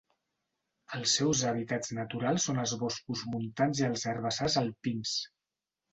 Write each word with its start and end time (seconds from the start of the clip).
Els 0.99 1.11
seus 1.17 1.43
hàbitats 1.49 1.93
naturals 1.99 2.47
són 2.49 2.61
els 2.63 2.75
boscos 2.85 3.23
montans 3.35 3.83
i 3.83 3.87
els 3.91 4.07
herbassars 4.13 4.57
alpins. 4.63 5.13